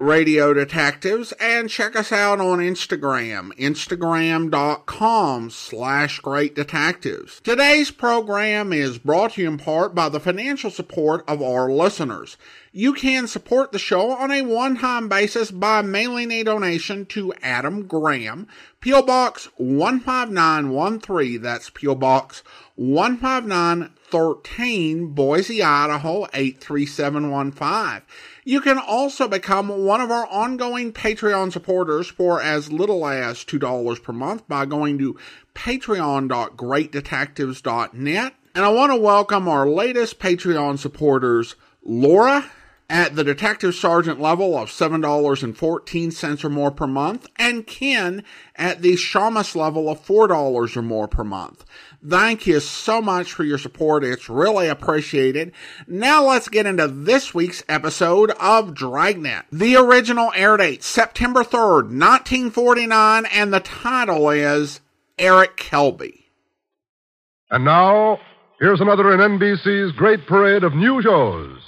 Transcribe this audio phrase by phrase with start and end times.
[0.00, 7.40] Radio Detectives and check us out on Instagram, instagram.com slash great detectives.
[7.40, 12.36] Today's program is brought to you in part by the financial support of our listeners.
[12.70, 17.88] You can support the show on a one-time basis by mailing a donation to Adam
[17.88, 18.46] Graham,
[18.80, 19.02] P.O.
[19.02, 21.96] Box 15913, that's P.O.
[21.96, 22.44] Box
[22.76, 28.02] 15913, Boise, Idaho 83715.
[28.48, 34.02] You can also become one of our ongoing Patreon supporters for as little as $2
[34.02, 35.18] per month by going to
[35.54, 38.34] patreon.greatdetectives.net.
[38.54, 42.50] And I want to welcome our latest Patreon supporters, Laura,
[42.90, 48.24] at the detective sergeant level of $7.14 or more per month, and Ken
[48.56, 51.64] at the shamus level of $4 or more per month.
[52.06, 54.04] Thank you so much for your support.
[54.04, 55.52] It's really appreciated.
[55.86, 59.44] Now let's get into this week's episode of Dragnet.
[59.52, 64.80] The original air date, September 3rd, 1949, and the title is
[65.18, 66.24] Eric Kelby.
[67.50, 68.18] And now,
[68.60, 71.58] here's another in NBC's great parade of new shows.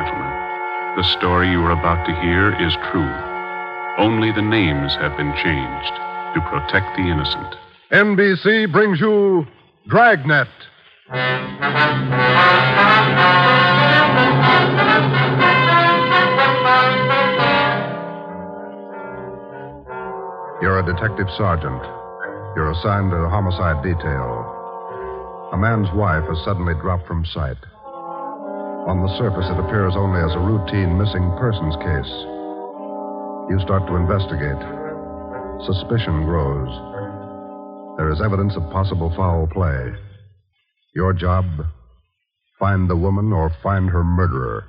[0.00, 0.32] Gentlemen,
[0.96, 3.12] the story you are about to hear is true.
[3.98, 5.94] Only the names have been changed
[6.34, 7.54] to protect the innocent.
[7.92, 9.46] NBC brings you
[9.88, 10.48] Dragnet.
[20.62, 21.99] You're a detective sergeant.
[22.56, 24.58] You're assigned to a homicide detail.
[25.52, 27.56] A man's wife has suddenly dropped from sight.
[28.90, 32.12] On the surface, it appears only as a routine missing persons case.
[33.54, 34.58] You start to investigate.
[35.62, 36.70] Suspicion grows.
[37.98, 39.94] There is evidence of possible foul play.
[40.94, 41.46] Your job
[42.58, 44.64] find the woman or find her murderer.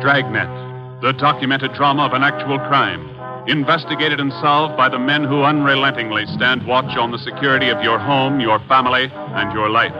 [0.00, 3.17] Dragnet, the documented drama of an actual crime,
[3.48, 7.98] investigated and solved by the men who unrelentingly stand watch on the security of your
[7.98, 9.96] home, your family, and your life.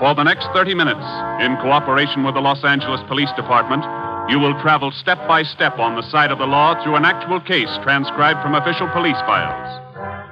[0.00, 1.06] For the next 30 minutes,
[1.38, 3.84] in cooperation with the Los Angeles Police Department,
[4.28, 7.40] you will travel step by step on the side of the law through an actual
[7.40, 9.70] case transcribed from official police files.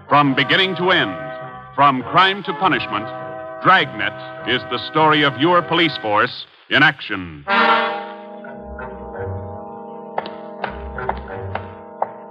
[0.08, 1.14] From beginning to end,
[1.76, 3.06] from crime to punishment,
[3.62, 7.44] Dragnet is the story of your police force in action.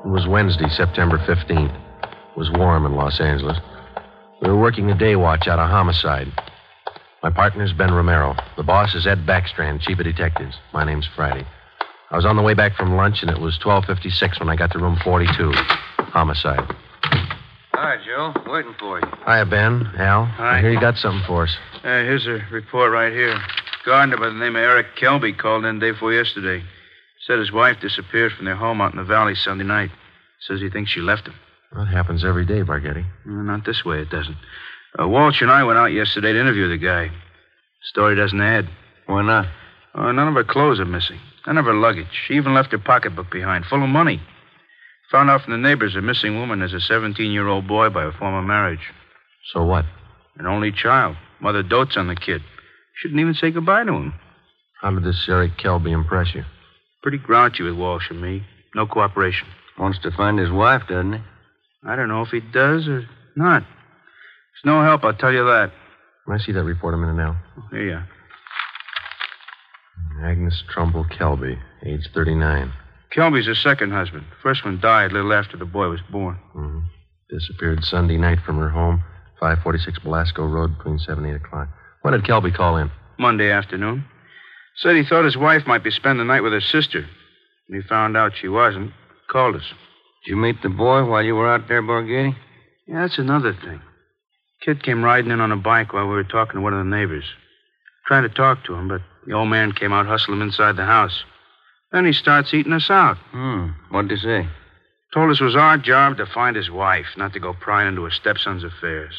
[0.03, 1.75] It was Wednesday, September 15th.
[2.03, 3.57] It was warm in Los Angeles.
[4.41, 6.27] We were working a day watch out of homicide.
[7.21, 8.35] My partner's Ben Romero.
[8.57, 10.55] The boss is Ed Backstrand, chief of detectives.
[10.73, 11.45] My name's Friday.
[12.09, 14.71] I was on the way back from lunch, and it was 12.56 when I got
[14.71, 15.51] to room 42.
[16.11, 16.67] Homicide.
[17.73, 18.33] Hi, Joe.
[18.51, 19.05] Waiting for you.
[19.25, 19.85] Hiya, Ben.
[19.97, 20.25] Al.
[20.25, 20.57] Hi.
[20.57, 21.55] I hear you got something for us.
[21.83, 23.39] Uh, here's a report right here.
[23.85, 26.63] Gardener by the name of Eric Kelby called in day before yesterday.
[27.31, 29.89] Said his wife disappeared from their home out in the valley Sunday night.
[30.41, 31.33] Says he thinks she left him.
[31.71, 33.05] That happens every day, Bargetti.
[33.25, 34.35] Not this way, it doesn't.
[34.99, 37.09] Uh, Walsh and I went out yesterday to interview the guy.
[37.83, 38.67] Story doesn't add.
[39.05, 39.47] Why not?
[39.95, 41.19] Uh, none of her clothes are missing.
[41.47, 42.09] None of her luggage.
[42.27, 44.21] She even left her pocketbook behind, full of money.
[45.11, 48.03] Found out from the neighbors a missing woman is a 17 year old boy by
[48.03, 48.91] a former marriage.
[49.53, 49.85] So what?
[50.37, 51.15] An only child.
[51.39, 52.41] Mother dotes on the kid.
[52.95, 54.15] Shouldn't even say goodbye to him.
[54.81, 56.43] How did this Eric Kelby impress you?
[57.01, 58.43] Pretty grouchy with Walsh and me.
[58.75, 59.47] No cooperation.
[59.77, 61.19] Wants to find his wife, doesn't he?
[61.83, 63.63] I don't know if he does or not.
[63.63, 65.71] It's no help, I'll tell you that.
[66.25, 67.37] Can I see that report a minute now?
[67.71, 68.07] Here you are.
[70.23, 72.71] Agnes Trumbull Kelby, age 39.
[73.15, 74.25] Kelby's her second husband.
[74.41, 76.35] First one died a little after the boy was born.
[76.53, 76.79] hmm
[77.29, 79.03] Disappeared Sunday night from her home,
[79.39, 81.69] 546 Belasco Road, between 7 and 8 o'clock.
[82.01, 82.91] When did Kelby call in?
[83.17, 84.03] Monday afternoon.
[84.81, 87.05] Said he thought his wife might be spending the night with her sister.
[87.67, 88.91] When he found out she wasn't,
[89.29, 89.73] called us.
[90.25, 92.35] Did you meet the boy while you were out there, Bargetti?
[92.87, 93.81] Yeah, that's another thing.
[94.65, 96.89] Kid came riding in on a bike while we were talking to one of the
[96.89, 97.25] neighbors.
[98.07, 100.85] Tried to talk to him, but the old man came out, hustled him inside the
[100.85, 101.23] house.
[101.91, 103.17] Then he starts eating us out.
[103.31, 103.69] Hmm.
[103.89, 104.47] What'd he say?
[105.13, 108.05] Told us it was our job to find his wife, not to go prying into
[108.05, 109.13] his stepson's affairs.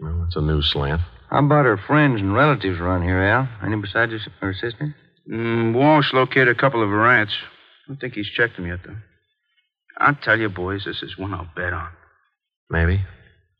[0.00, 1.02] Well, that's a new slant.
[1.30, 3.48] How about her friends and relatives around here, Al?
[3.64, 4.96] Any besides her, her sister?
[5.30, 7.32] Mm, Walsh located a couple of her aunts.
[7.32, 8.96] I don't think he's checked them yet, though.
[9.98, 11.88] I'll tell you, boys, this is one I'll bet on.
[12.70, 13.04] Maybe.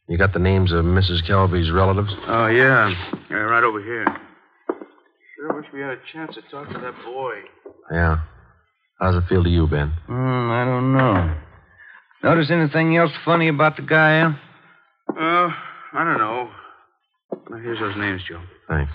[0.09, 1.27] You got the names of Mrs.
[1.27, 2.13] Kelby's relatives?
[2.27, 2.91] Oh, yeah.
[3.31, 4.05] yeah right over here.
[5.37, 7.35] Sure wish we had a chance to talk to that boy.
[7.91, 8.21] Yeah.
[9.01, 9.93] How's it feel to you, Ben?
[10.07, 11.37] Hmm, I don't know.
[12.23, 14.39] Notice anything else funny about the guy, Al?
[15.09, 15.53] Uh,
[15.93, 16.51] I don't know.
[17.51, 18.41] Now, here's those names, Joe.
[18.69, 18.93] Thanks.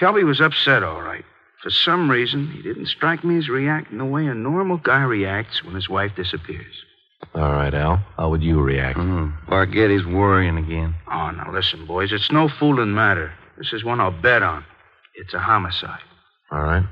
[0.00, 1.24] Kelby was upset, all right.
[1.62, 5.62] For some reason, he didn't strike me as reacting the way a normal guy reacts
[5.62, 6.74] when his wife disappears.
[7.34, 7.98] All right, Al.
[8.16, 8.98] How would you react?
[8.98, 10.94] Mm, Bargetti's worrying again.
[11.10, 12.12] Oh, now listen, boys.
[12.12, 13.32] It's no fooling matter.
[13.56, 14.64] This is one I'll bet on.
[15.14, 16.00] It's a homicide.
[16.50, 16.84] All right.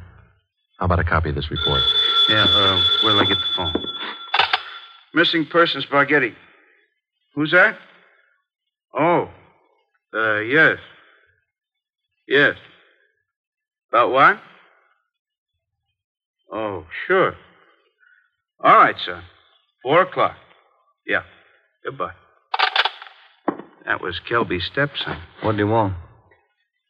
[0.78, 1.82] How about a copy of this report?
[2.28, 3.74] Yeah, uh, where'll I get the phone?
[5.14, 6.34] Missing persons, Bargetti.
[7.34, 7.76] Who's that?
[8.96, 9.28] Oh.
[10.14, 10.78] Uh, yes.
[12.28, 12.54] Yes.
[13.90, 14.40] About what?
[16.52, 17.34] Oh, sure.
[18.62, 19.22] All right, sir.
[19.82, 20.36] Four o'clock.
[21.06, 21.22] Yeah.
[21.84, 22.12] Goodbye.
[23.86, 25.16] That was Kelby's stepson.
[25.42, 25.94] What do you want?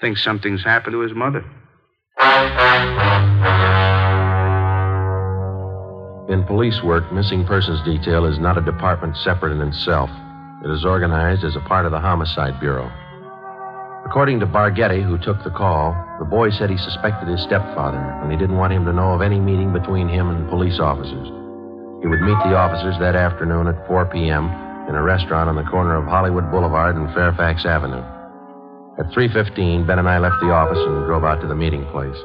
[0.01, 1.45] Thinks something's happened to his mother.
[6.33, 10.11] In police work, missing persons detail is not a department separate in itself.
[10.65, 12.91] It is organized as a part of the Homicide Bureau.
[14.11, 18.27] According to Bargetti, who took the call, the boy said he suspected his stepfather, and
[18.27, 21.31] he didn't want him to know of any meeting between him and police officers.
[22.03, 24.51] He would meet the officers that afternoon at 4 p.m.
[24.91, 28.03] in a restaurant on the corner of Hollywood Boulevard and Fairfax Avenue.
[28.99, 32.19] At 3.15, Ben and I left the office and drove out to the meeting place,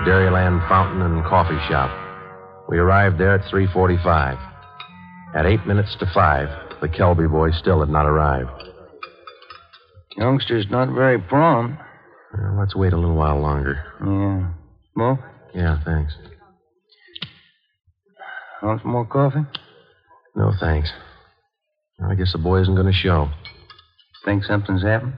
[0.00, 1.92] the Dairyland Fountain and Coffee Shop.
[2.70, 4.40] We arrived there at 3.45.
[5.36, 6.48] At eight minutes to five,
[6.80, 8.77] the Kelby boy still had not arrived.
[10.18, 11.80] Youngster's not very prompt.
[12.36, 13.84] Well, let's wait a little while longer.
[14.04, 14.50] Yeah.
[14.94, 15.20] Smoke?
[15.54, 16.12] Yeah, thanks.
[18.62, 19.46] Want some more coffee?
[20.34, 20.92] No, thanks.
[22.04, 23.28] I guess the boy isn't going to show.
[24.24, 25.14] Think something's happened?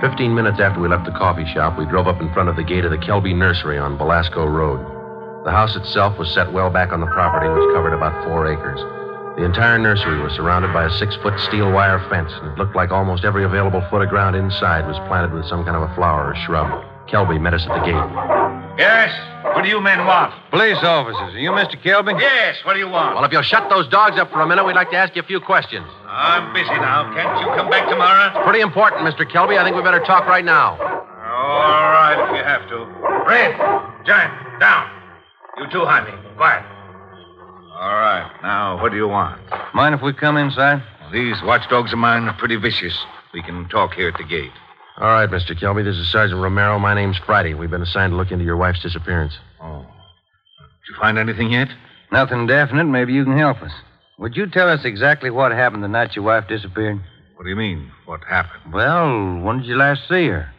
[0.00, 2.62] Fifteen minutes after we left the coffee shop, we drove up in front of the
[2.64, 4.78] gate of the Kelby Nursery on Belasco Road.
[5.44, 8.80] The house itself was set well back on the property, which covered about four acres.
[9.38, 12.74] The entire nursery was surrounded by a six foot steel wire fence, and it looked
[12.74, 15.94] like almost every available foot of ground inside was planted with some kind of a
[15.94, 16.66] flower or shrub.
[17.06, 18.08] Kelby met us at the gate.
[18.82, 19.14] Yes?
[19.54, 20.34] What do you men want?
[20.50, 21.34] Police officers.
[21.34, 21.80] Are you Mr.
[21.80, 22.18] Kelby?
[22.20, 23.14] Yes, what do you want?
[23.14, 25.22] Well, if you'll shut those dogs up for a minute, we'd like to ask you
[25.22, 25.86] a few questions.
[26.04, 27.06] I'm busy now.
[27.14, 28.34] Can't you come back tomorrow?
[28.34, 29.22] It's Pretty important, Mr.
[29.22, 29.56] Kelby.
[29.56, 30.74] I think we better talk right now.
[30.82, 32.90] All right, if you have to.
[33.22, 33.54] Red,
[34.04, 34.90] Giant, down.
[35.58, 36.10] You too, Jaime.
[36.36, 36.64] Quiet.
[37.78, 38.28] All right.
[38.42, 39.40] Now, what do you want?
[39.72, 40.82] Mind if we come inside?
[41.12, 42.98] These watchdogs of mine are pretty vicious.
[43.32, 44.50] We can talk here at the gate.
[44.96, 45.56] All right, Mr.
[45.56, 45.84] Kelby.
[45.84, 46.80] This is Sergeant Romero.
[46.80, 47.54] My name's Friday.
[47.54, 49.34] We've been assigned to look into your wife's disappearance.
[49.60, 49.66] Oh.
[49.66, 51.68] Uh, did you find anything yet?
[52.10, 52.86] Nothing definite.
[52.86, 53.70] Maybe you can help us.
[54.18, 57.00] Would you tell us exactly what happened the night your wife disappeared?
[57.36, 57.92] What do you mean?
[58.06, 58.74] What happened?
[58.74, 60.52] Well, when did you last see her?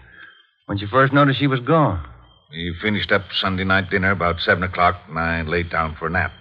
[0.68, 2.08] When did you first noticed she was gone?
[2.50, 6.10] We finished up Sunday night dinner about 7 o'clock, and I laid down for a
[6.10, 6.32] nap.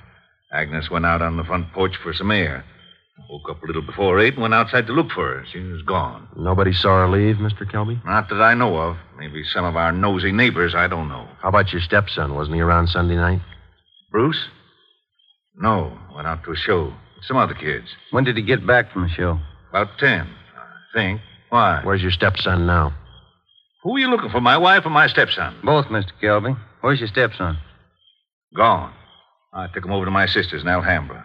[0.52, 2.64] Agnes went out on the front porch for some air.
[3.28, 5.44] Woke up a little before 8 and went outside to look for her.
[5.52, 6.28] She was gone.
[6.36, 7.70] Nobody saw her leave, Mr.
[7.70, 8.02] Kelby?
[8.04, 8.96] Not that I know of.
[9.18, 11.28] Maybe some of our nosy neighbors, I don't know.
[11.42, 12.34] How about your stepson?
[12.34, 13.40] Wasn't he around Sunday night?
[14.10, 14.48] Bruce?
[15.56, 17.86] No, went out to a show with some other kids.
[18.12, 19.38] When did he get back from the show?
[19.70, 20.28] About 10, I
[20.94, 21.20] think.
[21.50, 21.80] Why?
[21.82, 22.94] Where's your stepson now?
[23.82, 25.56] Who are you looking for, my wife or my stepson?
[25.64, 26.12] Both, Mr.
[26.22, 26.56] Kelby.
[26.80, 27.58] Where's your stepson?
[28.56, 28.92] Gone.
[29.52, 31.24] I took him over to my sister's in Alhambra.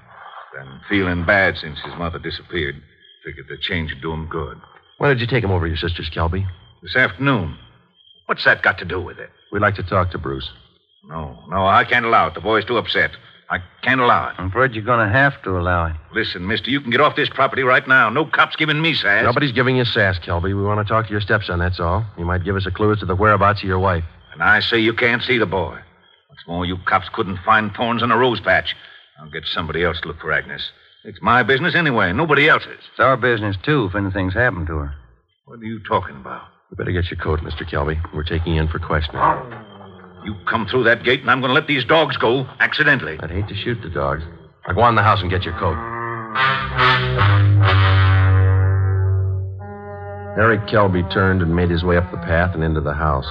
[0.54, 2.76] Been feeling bad since his mother disappeared.
[3.26, 4.60] Figured the change would do him good.
[4.98, 6.46] When did you take him over to your sister's, Kelby?
[6.82, 7.58] This afternoon.
[8.28, 9.30] What's that got to do with it?
[9.52, 10.50] We'd like to talk to Bruce.
[11.06, 12.34] No, no, I can't allow it.
[12.34, 13.12] The boy's too upset.
[13.50, 14.36] I can't allow it.
[14.38, 15.94] I'm afraid you're going to have to allow it.
[16.14, 18.10] Listen, mister, you can get off this property right now.
[18.10, 19.24] No cops giving me sass.
[19.24, 20.46] Nobody's giving you sass, Kelby.
[20.46, 22.06] We want to talk to your stepson, that's all.
[22.16, 24.06] He might give us a clue as to the whereabouts of your wife.
[24.32, 25.80] And I say you can't see the boy.
[26.44, 28.76] What's more, you cops couldn't find thorns in a rose patch.
[29.18, 30.72] I'll get somebody else to look for Agnes.
[31.06, 32.80] It's my business anyway, nobody else's.
[32.92, 34.96] It's our business, too, if anything's happened to her.
[35.46, 36.42] What are you talking about?
[36.70, 37.64] You better get your coat, Mr.
[37.64, 37.98] Kelby.
[38.14, 39.22] We're taking you in for questioning.
[40.26, 43.18] You come through that gate, and I'm going to let these dogs go accidentally.
[43.22, 44.24] I'd hate to shoot the dogs.
[44.68, 45.78] Now go on in the house and get your coat.
[50.38, 53.28] Eric Kelby turned and made his way up the path and into the house.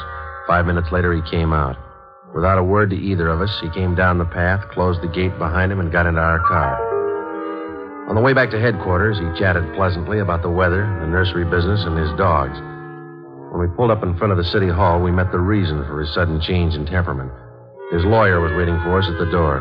[0.47, 1.77] Five minutes later, he came out.
[2.35, 5.37] Without a word to either of us, he came down the path, closed the gate
[5.39, 6.81] behind him, and got into our car.
[8.09, 11.85] On the way back to headquarters, he chatted pleasantly about the weather, the nursery business,
[11.85, 12.57] and his dogs.
[13.53, 16.01] When we pulled up in front of the city hall, we met the reason for
[16.01, 17.31] his sudden change in temperament.
[17.93, 19.61] His lawyer was waiting for us at the door.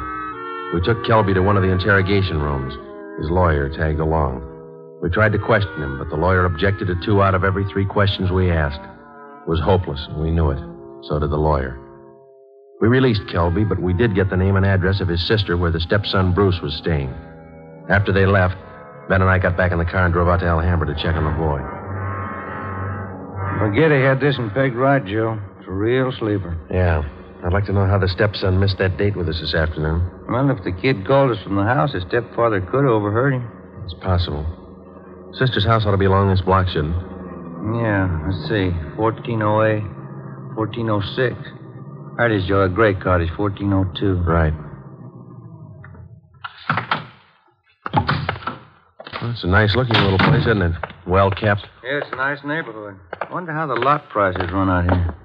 [0.74, 2.72] We took Kelby to one of the interrogation rooms.
[3.20, 4.48] His lawyer tagged along.
[5.04, 7.86] We tried to question him, but the lawyer objected to two out of every three
[7.86, 8.80] questions we asked.
[8.80, 10.60] It was hopeless, and we knew it.
[11.04, 11.91] So did the lawyer.
[12.82, 15.72] We released Kelby, but we did get the name and address of his sister where
[15.72, 17.14] the stepson Bruce was staying.
[17.90, 18.56] After they left,
[19.08, 21.16] Ben and I got back in the car and drove out to Alhambra to check
[21.16, 21.62] on the boy.
[23.60, 25.38] Forget he had this and pegged right, Joe.
[25.60, 26.58] It's a real sleeper.
[26.72, 27.04] Yeah.
[27.46, 30.02] I'd like to know how the stepson missed that date with us this afternoon.
[30.28, 33.46] Well, if the kid called us from the house, his stepfather could have overheard him.
[33.86, 34.46] It's possible.
[35.34, 37.02] Sister's house ought to be along this block, shouldn't it?
[37.78, 38.74] Yeah, let's see.
[38.98, 39.86] 1408,
[40.58, 41.61] 1406.
[42.18, 42.64] Right is, Joe.
[42.64, 44.22] A gray cottage, 1402.
[44.24, 44.54] Right.
[49.22, 50.74] Well, it's a nice looking little place, isn't it?
[51.08, 51.68] Well kept.
[51.84, 53.00] Yeah, it's a nice neighborhood.
[53.32, 55.16] Wonder how the lot prices run out here.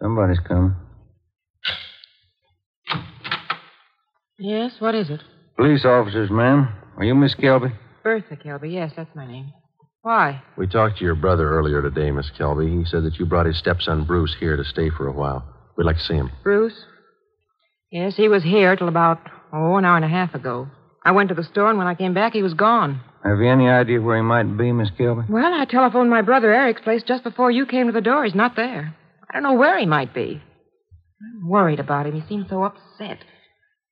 [0.00, 0.74] Somebody's coming.
[4.38, 5.20] Yes, what is it?
[5.56, 6.68] Police officers, ma'am.
[6.96, 7.72] Are you Miss Kelby?
[8.04, 8.72] Bertha Kelby.
[8.72, 9.52] Yes, that's my name.
[10.02, 10.42] Why?
[10.56, 12.78] We talked to your brother earlier today, Miss Kelby.
[12.78, 15.44] He said that you brought his stepson Bruce here to stay for a while.
[15.76, 16.30] We'd like to see him.
[16.42, 16.84] Bruce?
[17.90, 19.18] Yes, he was here till about,
[19.52, 20.68] oh, an hour and a half ago.
[21.04, 23.00] I went to the store, and when I came back, he was gone.
[23.24, 25.28] Have you any idea where he might be, Miss Kelby?
[25.28, 28.24] Well, I telephoned my brother Eric's place just before you came to the door.
[28.24, 28.94] He's not there.
[29.28, 30.40] I don't know where he might be.
[31.20, 32.20] I'm worried about him.
[32.20, 33.18] He seems so upset.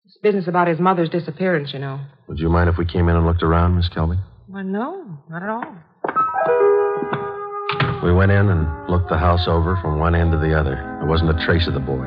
[0.04, 2.00] This business about his mother's disappearance, you know.
[2.28, 4.18] Would you mind if we came in and looked around, Miss Kelby?
[4.48, 5.74] Well, no, not at all.
[8.02, 10.76] We went in and looked the house over from one end to the other.
[11.00, 12.06] There wasn't a trace of the boy.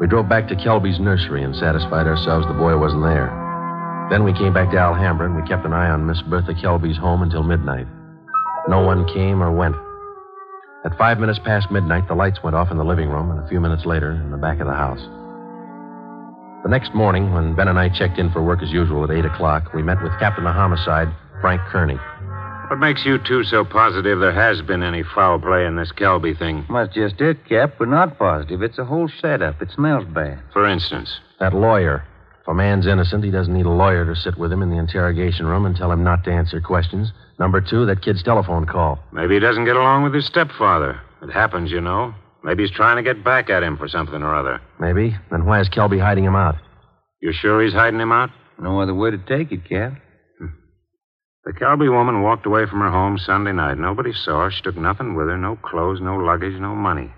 [0.00, 3.30] We drove back to Kelby's nursery and satisfied ourselves the boy wasn't there.
[4.10, 6.98] Then we came back to Alhambra and we kept an eye on Miss Bertha Kelby's
[6.98, 7.86] home until midnight.
[8.68, 9.76] No one came or went.
[10.84, 13.48] At five minutes past midnight, the lights went off in the living room, and a
[13.48, 15.02] few minutes later, in the back of the house.
[16.62, 19.24] The next morning, when Ben and I checked in for work as usual at 8
[19.24, 21.08] o'clock, we met with Captain of Homicide,
[21.40, 21.98] Frank Kearney.
[22.68, 26.36] What makes you two so positive there has been any foul play in this Kelby
[26.36, 26.66] thing?
[26.68, 27.74] Well, that's just it, Cap.
[27.78, 28.60] We're not positive.
[28.62, 29.62] It's a whole setup.
[29.62, 30.40] It smells bad.
[30.52, 32.04] For instance, That lawyer.
[32.42, 34.78] If a man's innocent, he doesn't need a lawyer to sit with him in the
[34.78, 37.12] interrogation room and tell him not to answer questions.
[37.38, 38.98] Number two, that kid's telephone call.
[39.12, 41.00] maybe he doesn't get along with his stepfather.
[41.22, 42.14] It happens, you know.
[42.42, 44.60] Maybe he's trying to get back at him for something or other.
[44.80, 45.16] Maybe.
[45.30, 46.56] Then why is Kelby hiding him out?
[47.20, 48.30] You're sure he's hiding him out?
[48.60, 49.92] No other way to take it, Cap.
[51.46, 53.78] The Kelby woman walked away from her home Sunday night.
[53.78, 54.50] Nobody saw her.
[54.50, 57.12] She took nothing with her no clothes, no luggage, no money.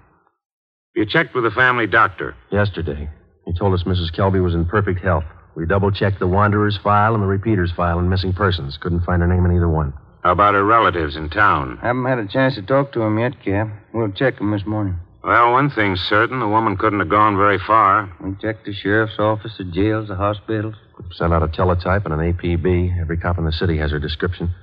[0.94, 2.36] You checked with the family doctor.
[2.52, 3.08] Yesterday.
[3.46, 4.14] He told us Mrs.
[4.14, 5.24] Kelby was in perfect health.
[5.56, 8.76] We double checked the Wanderer's file and the Repeater's file and missing persons.
[8.76, 9.94] Couldn't find her name in either one.
[10.22, 11.78] How about her relatives in town?
[11.80, 13.68] Haven't had a chance to talk to them yet, Cap.
[13.94, 14.98] We'll check them this morning.
[15.28, 16.40] Well, one thing's certain.
[16.40, 18.10] The woman couldn't have gone very far.
[18.24, 20.74] We checked the sheriff's office, the jails, the hospitals.
[21.12, 22.98] Sent out a teletype and an APB.
[22.98, 24.54] Every cop in the city has her description.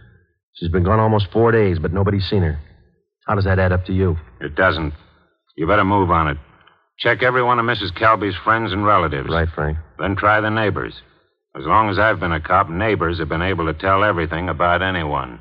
[0.56, 2.60] She's been gone almost four days, but nobody's seen her.
[3.28, 4.18] How does that add up to you?
[4.42, 4.96] It doesn't.
[5.56, 6.38] You better move on it.
[6.98, 7.96] Check every one of Mrs.
[7.96, 9.30] Kelby's friends and relatives.
[9.30, 9.78] Right, Frank.
[10.00, 10.96] Then try the neighbors.
[11.56, 14.82] As long as I've been a cop, neighbors have been able to tell everything about
[14.82, 15.40] anyone.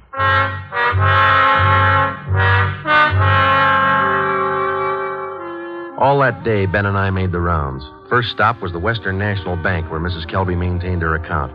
[6.05, 7.83] All that day, Ben and I made the rounds.
[8.11, 10.31] First stop was the Western National Bank, where Mrs.
[10.31, 11.51] Kelby maintained her account.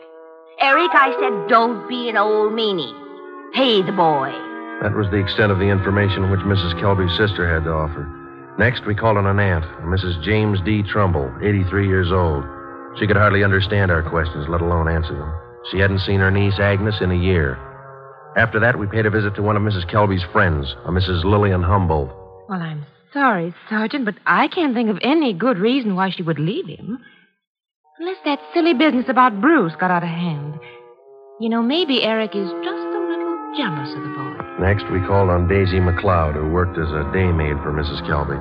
[0.58, 3.52] Eric, I said, don't be an old meanie.
[3.52, 4.53] Pay the boy.
[4.83, 6.78] That was the extent of the information which Mrs.
[6.81, 8.07] Kelby's sister had to offer.
[8.59, 10.23] Next, we called on an aunt, Mrs.
[10.23, 10.83] James D.
[10.83, 12.45] Trumbull, 83 years old.
[12.99, 15.33] She could hardly understand our questions, let alone answer them.
[15.71, 17.59] She hadn't seen her niece, Agnes, in a year.
[18.37, 19.88] After that, we paid a visit to one of Mrs.
[19.90, 21.25] Kelby's friends, a Mrs.
[21.25, 22.11] Lillian Humboldt.
[22.49, 26.38] Well, I'm sorry, Sergeant, but I can't think of any good reason why she would
[26.38, 26.99] leave him.
[27.99, 30.54] Unless that silly business about Bruce got out of hand.
[31.40, 32.84] You know, maybe Eric is just
[33.54, 34.34] a jealous of the boy.
[34.61, 38.02] Next, we called on Daisy McLeod, who worked as a day maid for Mrs.
[38.08, 38.38] Kelby.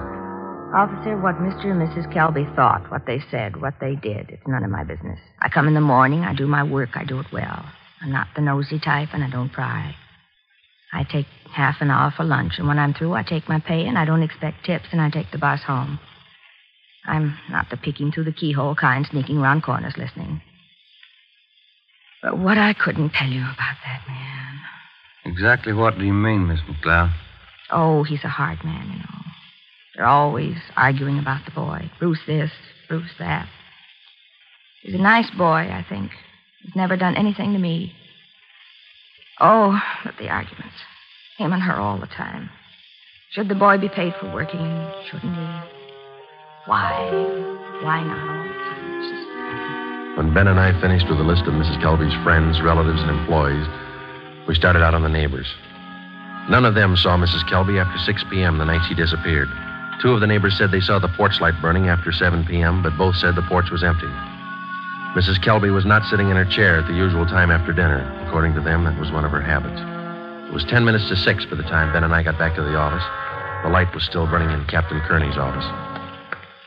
[0.73, 1.65] Officer, what Mr.
[1.69, 2.11] and Mrs.
[2.13, 5.19] Kelby thought, what they said, what they did, it's none of my business.
[5.39, 7.63] I come in the morning, I do my work, I do it well.
[8.01, 9.95] I'm not the nosy type, and I don't pry.
[10.91, 13.85] I take half an hour for lunch, and when I'm through, I take my pay,
[13.85, 15.99] and I don't expect tips, and I take the bus home.
[17.05, 20.41] I'm not the peeking through the keyhole kind, sneaking around corners listening.
[22.23, 24.43] But what I couldn't tell you about that man.
[25.25, 27.13] Exactly what do you mean, Miss McLeod?
[27.71, 29.19] Oh, he's a hard man, you know.
[29.95, 31.89] They're always arguing about the boy.
[31.99, 32.51] Bruce this,
[32.89, 33.47] Bruce that.
[34.81, 36.11] He's a nice boy, I think.
[36.61, 37.93] He's never done anything to me.
[39.39, 40.75] Oh, but the arguments.
[41.37, 42.49] Him and her all the time.
[43.31, 44.59] Should the boy be paid for working?
[45.09, 45.47] Shouldn't he?
[46.65, 47.09] Why?
[47.81, 49.01] Why not all the time?
[49.09, 51.81] Just- When Ben and I finished with a list of Mrs.
[51.81, 53.65] Kelby's friends, relatives, and employees,
[54.47, 55.47] we started out on the neighbors.
[56.49, 57.47] None of them saw Mrs.
[57.49, 58.57] Kelby after 6 p.m.
[58.57, 59.47] the night she disappeared.
[60.01, 62.97] Two of the neighbors said they saw the porch light burning after 7 p.m., but
[62.97, 64.11] both said the porch was empty.
[65.15, 65.39] Mrs.
[65.39, 68.01] Kelby was not sitting in her chair at the usual time after dinner.
[68.27, 69.79] According to them, that was one of her habits.
[70.49, 72.63] It was 10 minutes to 6 by the time Ben and I got back to
[72.63, 73.03] the office.
[73.63, 75.65] The light was still burning in Captain Kearney's office.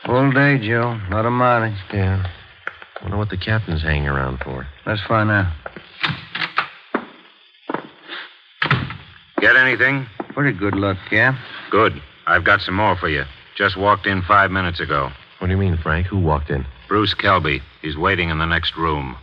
[0.05, 0.97] Full day, Joe.
[1.09, 1.77] Not a mileage.
[1.93, 2.25] Yeah.
[2.25, 4.65] I wonder what the captain's hanging around for.
[4.85, 5.53] Let's find out.
[9.67, 10.07] Anything?
[10.33, 11.37] Pretty good luck, yeah?
[11.69, 12.01] Good.
[12.25, 13.23] I've got some more for you.
[13.57, 15.09] Just walked in five minutes ago.
[15.39, 16.07] What do you mean, Frank?
[16.07, 16.65] Who walked in?
[16.87, 17.59] Bruce Kelby.
[17.81, 19.17] He's waiting in the next room.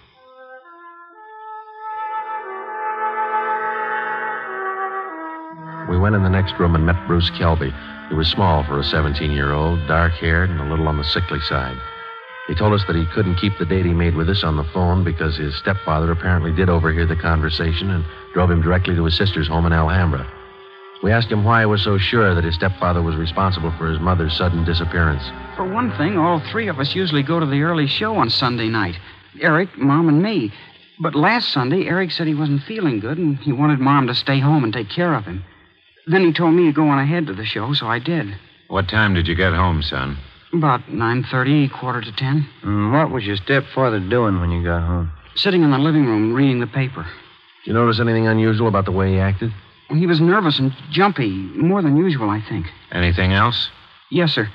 [5.89, 7.73] We went in the next room and met Bruce Kelby.
[8.09, 11.05] He was small for a 17 year old, dark haired, and a little on the
[11.05, 11.77] sickly side.
[12.47, 14.65] He told us that he couldn't keep the date he made with us on the
[14.65, 18.05] phone because his stepfather apparently did overhear the conversation and
[18.35, 20.31] drove him directly to his sister's home in Alhambra.
[21.03, 24.01] We asked him why he was so sure that his stepfather was responsible for his
[24.01, 25.23] mother's sudden disappearance.
[25.57, 28.69] For one thing, all three of us usually go to the early show on Sunday
[28.69, 28.97] night
[29.41, 30.53] Eric, Mom, and me.
[31.01, 34.39] But last Sunday, Eric said he wasn't feeling good and he wanted Mom to stay
[34.39, 35.45] home and take care of him.
[36.07, 38.37] Then he told me to go on ahead to the show, so I did.
[38.69, 40.19] What time did you get home, son?
[40.55, 42.49] About 9.30, quarter to 10.
[42.63, 45.11] And what was your stepfather doing when you got home?
[45.35, 47.03] Sitting in the living room reading the paper.
[47.03, 49.53] Did you notice anything unusual about the way he acted?
[49.89, 52.67] He was nervous and jumpy, more than usual, I think.
[52.93, 53.69] Anything else?
[54.11, 54.49] Yes, sir.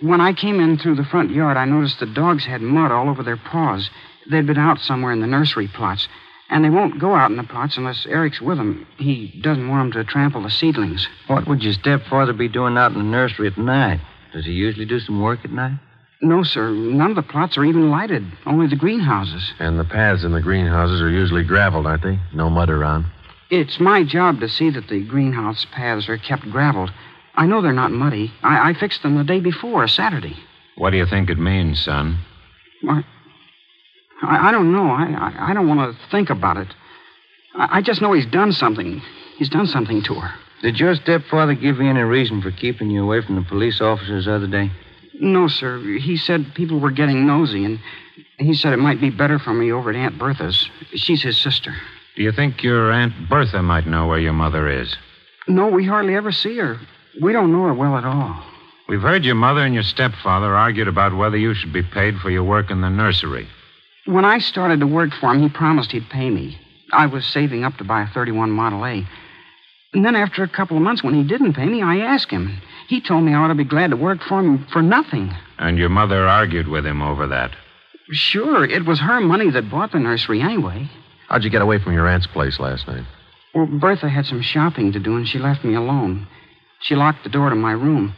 [0.00, 3.10] When I came in through the front yard, I noticed the dogs had mud all
[3.10, 3.90] over their paws.
[4.30, 6.08] They'd been out somewhere in the nursery plots.
[6.48, 8.86] And they won't go out in the plots unless Eric's with them.
[8.96, 11.06] He doesn't want them to trample the seedlings.
[11.26, 14.00] What would your stepfather be doing out in the nursery at night?
[14.32, 15.78] Does he usually do some work at night?
[16.20, 16.70] No, sir.
[16.70, 18.24] None of the plots are even lighted.
[18.46, 19.52] Only the greenhouses.
[19.58, 22.20] And the paths in the greenhouses are usually graveled, aren't they?
[22.32, 23.06] No mud around.
[23.50, 26.90] It's my job to see that the greenhouse paths are kept graveled.
[27.34, 28.32] I know they're not muddy.
[28.42, 30.36] I, I fixed them the day before, Saturday.
[30.76, 32.18] What do you think it means, son?
[32.88, 33.04] I,
[34.22, 34.86] I, I don't know.
[34.90, 36.68] I, I, I don't want to think about it.
[37.54, 39.02] I, I just know he's done something.
[39.38, 40.34] He's done something to her.
[40.62, 44.26] Did your stepfather give you any reason for keeping you away from the police officers
[44.26, 44.70] the other day?
[45.20, 45.78] No, sir.
[46.00, 47.80] He said people were getting nosy, and
[48.38, 50.68] he said it might be better for me over at Aunt Bertha's.
[50.94, 51.74] She's his sister.
[52.14, 54.94] Do you think your Aunt Bertha might know where your mother is?
[55.48, 56.78] No, we hardly ever see her.
[57.20, 58.44] We don't know her well at all.
[58.88, 62.30] We've heard your mother and your stepfather argued about whether you should be paid for
[62.30, 63.48] your work in the nursery.
[64.04, 66.58] When I started to work for him, he promised he'd pay me.
[66.92, 69.06] I was saving up to buy a 31 Model A.
[69.94, 72.60] And then after a couple of months, when he didn't pay me, I asked him.
[72.88, 75.32] He told me I ought to be glad to work for him for nothing.
[75.58, 77.52] And your mother argued with him over that.
[78.10, 80.88] Sure, it was her money that bought the nursery anyway.
[81.28, 83.04] How'd you get away from your aunt's place last night?
[83.54, 86.26] Well, Bertha had some shopping to do, and she left me alone.
[86.80, 88.14] She locked the door to my room.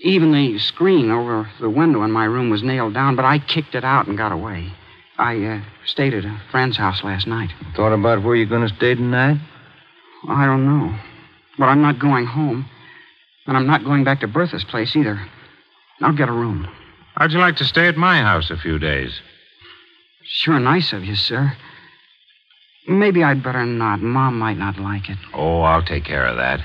[0.00, 3.74] Even the screen over the window in my room was nailed down, but I kicked
[3.74, 4.72] it out and got away.
[5.16, 7.50] I uh, stayed at a friend's house last night.
[7.76, 9.38] Thought about where you're going to stay tonight?
[10.28, 10.98] I don't know.
[11.58, 12.68] But I'm not going home.
[13.46, 15.20] And I'm not going back to Bertha's place either.
[16.00, 16.68] I'll get a room.
[17.14, 19.20] How'd you like to stay at my house a few days?
[20.24, 21.52] Sure nice of you, sir.
[22.88, 24.00] Maybe I'd better not.
[24.00, 25.18] Mom might not like it.
[25.32, 26.60] Oh, I'll take care of that.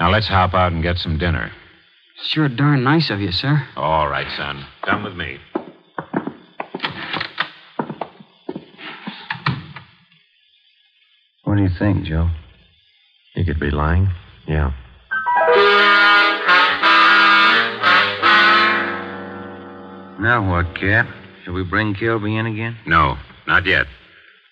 [0.00, 1.52] Now let's hop out and get some dinner.
[2.24, 3.66] Sure darn nice of you, sir.
[3.76, 4.66] All right, son.
[4.82, 5.38] Come with me.
[11.44, 12.30] What do you think, Joe?
[13.34, 14.08] He could be lying.
[14.46, 14.72] Yeah.
[20.20, 21.08] Now what, Cap?
[21.44, 22.76] Shall we bring Kelby in again?
[22.86, 23.16] No,
[23.46, 23.86] not yet.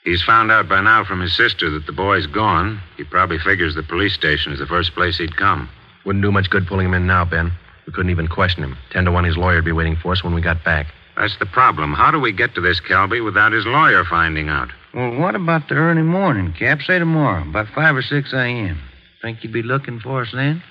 [0.05, 2.81] He's found out by now from his sister that the boy's gone.
[2.97, 5.69] He probably figures the police station is the first place he'd come.
[6.05, 7.53] Wouldn't do much good pulling him in now, Ben.
[7.87, 8.77] We couldn't even question him.
[8.91, 10.87] Ten to one his lawyer'd be waiting for us when we got back.
[11.17, 11.93] That's the problem.
[11.93, 14.71] How do we get to this Kelby without his lawyer finding out?
[14.95, 16.81] Well, what about the early morning, Cap?
[16.83, 18.81] Say tomorrow, about 5 or 6 a.m.
[19.23, 20.63] Think you'd be looking for us then?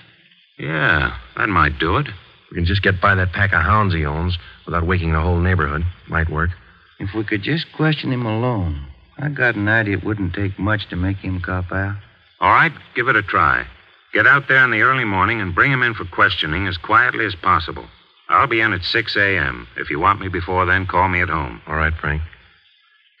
[0.58, 2.08] Yeah, that might do it.
[2.50, 5.38] We can just get by that pack of hounds he owns without waking the whole
[5.38, 5.84] neighborhood.
[6.08, 6.50] Might work.
[6.98, 10.88] If we could just question him alone, I got an idea it wouldn't take much
[10.90, 11.96] to make him cop out.
[12.40, 13.66] All right, give it a try.
[14.12, 17.24] Get out there in the early morning and bring him in for questioning as quietly
[17.24, 17.86] as possible.
[18.28, 19.66] I'll be in at 6 a.m.
[19.76, 21.62] If you want me before then, call me at home.
[21.66, 22.22] All right, Frank.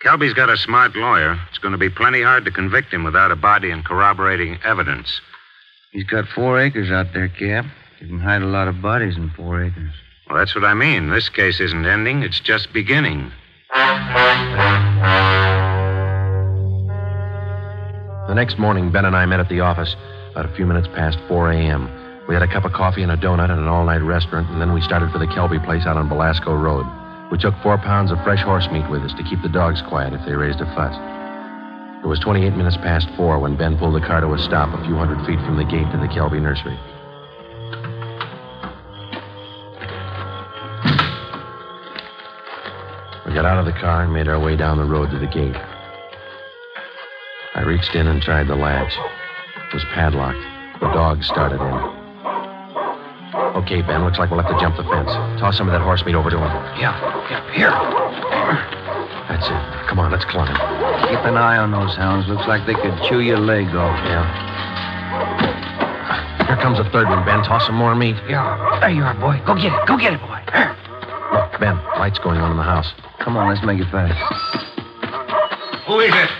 [0.02, 1.38] Kelby's got a smart lawyer.
[1.50, 5.20] It's going to be plenty hard to convict him without a body and corroborating evidence.
[5.92, 7.66] He's got four acres out there, Cap.
[8.00, 9.90] You can hide a lot of bodies in four acres.
[10.26, 11.10] Well, that's what I mean.
[11.10, 13.30] This case isn't ending, it's just beginning.
[18.26, 19.96] The next morning, Ben and I met at the office
[20.30, 21.90] about a few minutes past 4 a.m.
[22.26, 24.62] We had a cup of coffee and a donut at an all night restaurant, and
[24.62, 26.86] then we started for the Kelby place out on Belasco Road.
[27.30, 30.12] We took four pounds of fresh horse meat with us to keep the dogs quiet
[30.12, 30.94] if they raised a fuss.
[32.02, 34.84] It was 28 minutes past four when Ben pulled the car to a stop a
[34.84, 36.78] few hundred feet from the gate to the Kelby nursery.
[43.26, 45.26] We got out of the car and made our way down the road to the
[45.26, 45.54] gate.
[47.54, 48.92] I reached in and tried the latch.
[48.92, 50.80] It was padlocked.
[50.80, 51.99] The dogs started in.
[53.56, 55.10] Okay, Ben, looks like we'll have to jump the fence.
[55.40, 56.50] Toss some of that horse meat over to him.
[56.78, 56.94] Yeah,
[57.30, 57.70] yeah, here.
[59.26, 59.62] That's it.
[59.88, 60.54] Come on, let's climb.
[61.10, 62.28] Keep an eye on those hounds.
[62.28, 63.98] Looks like they could chew your leg off.
[64.06, 64.22] Yeah.
[66.46, 67.42] Here comes a third one, Ben.
[67.42, 68.16] Toss some more meat.
[68.28, 69.42] Yeah, there you are, boy.
[69.46, 69.86] Go get it.
[69.86, 70.38] Go get it, boy.
[70.52, 70.76] Here.
[71.32, 72.92] Look, Ben, lights going on in the house.
[73.18, 74.14] Come on, let's make it fast.
[75.86, 76.30] Who is it?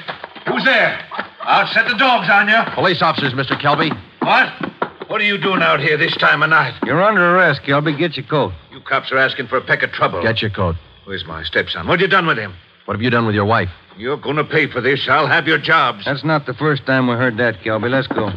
[0.47, 0.99] Who's there?
[1.43, 2.59] I'll set the dogs on you.
[2.75, 3.59] Police officers, Mr.
[3.61, 3.91] Kelby.
[4.23, 4.70] What?
[5.11, 6.73] What are you doing out here this time of night?
[6.87, 7.99] You're under arrest, Kelby.
[7.99, 8.53] Get your coat.
[8.71, 10.23] You cops are asking for a peck of trouble.
[10.23, 10.77] Get your coat.
[11.05, 11.89] Where's my stepson?
[11.89, 12.55] What you done with him?
[12.85, 13.71] What have you done with your wife?
[13.97, 15.09] You're going to pay for this.
[15.11, 16.05] I'll have your jobs.
[16.05, 17.91] That's not the first time we heard that, Kelby.
[17.91, 18.31] Let's go.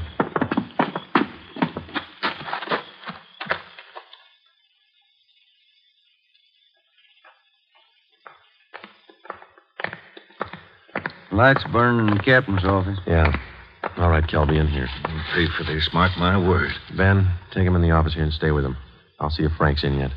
[11.31, 12.97] Lights burning in the captain's office.
[13.05, 13.31] Yeah.
[13.97, 14.89] All right, Kelby, in here.
[15.05, 15.89] I'll pay for this.
[15.93, 16.71] Mark my word.
[16.97, 18.75] Ben, take him in the office here and stay with him.
[19.19, 20.11] I'll see if Frank's in yet.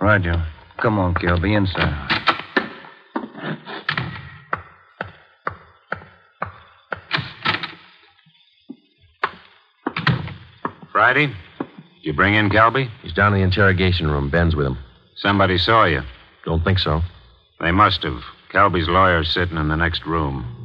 [0.00, 0.42] Right, Joe.
[0.78, 2.22] Come on, Kelby, inside.
[10.90, 11.28] Friday?
[11.28, 11.36] Did
[12.00, 12.90] you bring in Kelby?
[13.02, 14.30] He's down in the interrogation room.
[14.30, 14.78] Ben's with him.
[15.16, 16.02] Somebody saw you.
[16.44, 17.00] Don't think so.
[17.60, 18.22] They must have.
[18.52, 20.61] Kelby's lawyer's sitting in the next room.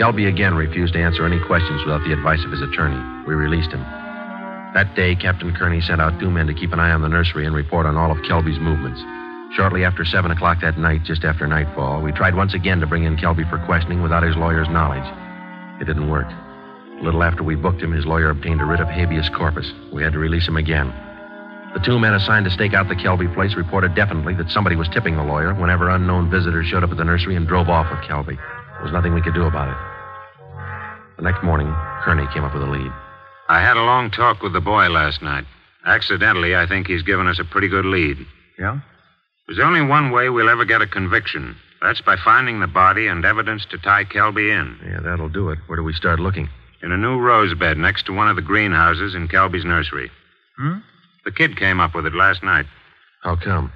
[0.00, 2.96] Kelby again refused to answer any questions without the advice of his attorney.
[3.28, 3.82] We released him.
[4.72, 7.44] That day, Captain Kearney sent out two men to keep an eye on the nursery
[7.44, 8.98] and report on all of Kelby's movements.
[9.54, 13.04] Shortly after 7 o'clock that night, just after nightfall, we tried once again to bring
[13.04, 15.04] in Kelby for questioning without his lawyer's knowledge.
[15.82, 16.28] It didn't work.
[16.30, 19.70] A little after we booked him, his lawyer obtained a writ of habeas corpus.
[19.92, 20.88] We had to release him again.
[21.74, 24.88] The two men assigned to stake out the Kelby place reported definitely that somebody was
[24.88, 28.00] tipping the lawyer whenever unknown visitors showed up at the nursery and drove off with
[28.08, 28.38] Kelby.
[28.38, 29.89] There was nothing we could do about it.
[31.20, 31.70] The next morning,
[32.02, 32.90] Kearney came up with a lead.
[33.50, 35.44] I had a long talk with the boy last night.
[35.84, 38.16] Accidentally, I think he's given us a pretty good lead.
[38.58, 38.80] Yeah?
[39.46, 41.56] There's only one way we'll ever get a conviction.
[41.82, 44.78] That's by finding the body and evidence to tie Kelby in.
[44.82, 45.58] Yeah, that'll do it.
[45.66, 46.48] Where do we start looking?
[46.82, 50.10] In a new rose bed next to one of the greenhouses in Kelby's nursery.
[50.56, 50.78] Hmm?
[51.26, 52.64] The kid came up with it last night.
[53.22, 53.70] How come?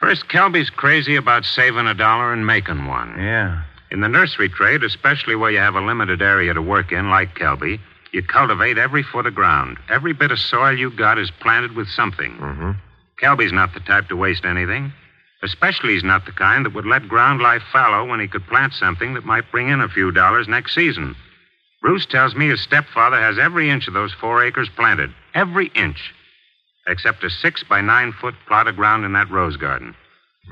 [0.00, 3.14] First, Kelby's crazy about saving a dollar and making one.
[3.16, 3.62] Yeah.
[3.94, 7.36] In the nursery trade, especially where you have a limited area to work in, like
[7.36, 7.78] Kelby,
[8.10, 9.78] you cultivate every foot of ground.
[9.88, 12.32] Every bit of soil you've got is planted with something.
[12.32, 12.70] Mm-hmm.
[13.22, 14.92] Kelby's not the type to waste anything.
[15.44, 18.72] Especially, he's not the kind that would let ground lie fallow when he could plant
[18.72, 21.14] something that might bring in a few dollars next season.
[21.80, 25.14] Bruce tells me his stepfather has every inch of those four acres planted.
[25.34, 26.12] Every inch.
[26.88, 29.94] Except a six by nine foot plot of ground in that rose garden.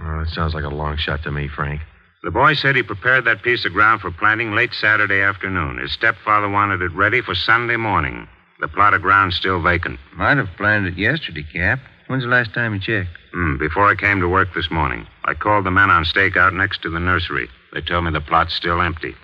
[0.00, 1.80] Oh, that sounds like a long shot to me, Frank.
[2.22, 5.78] The boy said he prepared that piece of ground for planting late Saturday afternoon.
[5.78, 8.28] His stepfather wanted it ready for Sunday morning.
[8.60, 9.98] The plot of ground's still vacant.
[10.14, 11.80] Might have planted it yesterday, Cap.
[12.06, 13.10] When's the last time you checked?
[13.34, 16.82] Hmm, before I came to work this morning, I called the men on stakeout next
[16.82, 17.48] to the nursery.
[17.72, 19.14] They told me the plot's still empty.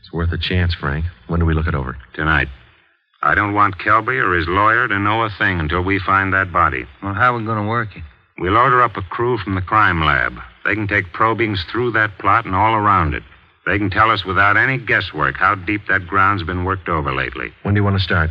[0.00, 1.04] It's worth a chance, Frank.
[1.26, 1.96] When do we look it over?
[2.14, 2.48] Tonight.
[3.22, 6.52] I don't want Kelby or his lawyer to know a thing until we find that
[6.52, 6.84] body.
[7.02, 8.04] Well, how are we going to work it?
[8.38, 10.38] We'll order up a crew from the crime lab.
[10.64, 13.24] They can take probings through that plot and all around it.
[13.66, 17.52] They can tell us without any guesswork how deep that ground's been worked over lately.
[17.62, 18.30] When do you want to start?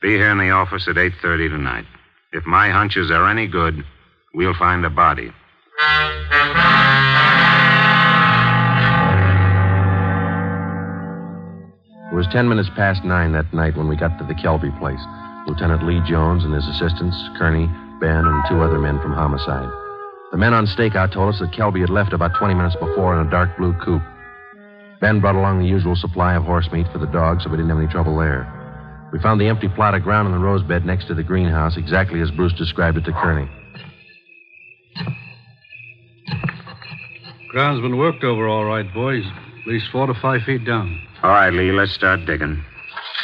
[0.00, 1.84] Be here in the office at 8.30 tonight.
[2.32, 3.84] If my hunches are any good,
[4.32, 5.32] we'll find a body.
[12.10, 15.00] It was ten minutes past nine that night when we got to the Kelby place.
[15.46, 17.68] Lieutenant Lee Jones and his assistants, Kearney,
[18.00, 19.68] Ben, and two other men from homicide.
[20.30, 23.26] The men on stakeout told us that Kelby had left about 20 minutes before in
[23.26, 24.02] a dark blue coupe.
[25.00, 27.70] Ben brought along the usual supply of horse meat for the dogs, so we didn't
[27.70, 28.46] have any trouble there.
[29.12, 31.76] We found the empty plot of ground in the rose bed next to the greenhouse,
[31.76, 33.48] exactly as Bruce described it to Kearney.
[37.50, 39.24] Ground's been worked over all right, boys.
[39.62, 41.00] At least four to five feet down.
[41.22, 42.62] All right, Lee, let's start digging.